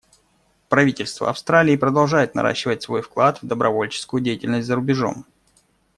Правительство 0.67 1.29
Австралии 1.29 1.75
продолжает 1.77 2.33
наращивать 2.33 2.81
свой 2.81 3.03
вклад 3.03 3.39
в 3.39 3.45
добровольческую 3.45 4.23
деятельность 4.23 4.65
за 4.65 4.73
рубежом. 4.75 5.27